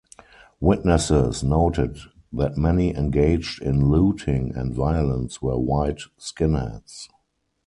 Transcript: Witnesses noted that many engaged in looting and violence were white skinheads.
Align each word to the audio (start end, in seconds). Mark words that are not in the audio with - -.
Witnesses 0.59 1.43
noted 1.43 1.99
that 2.33 2.57
many 2.57 2.95
engaged 2.95 3.61
in 3.61 3.89
looting 3.91 4.51
and 4.57 4.73
violence 4.73 5.43
were 5.43 5.59
white 5.59 6.01
skinheads. 6.17 7.07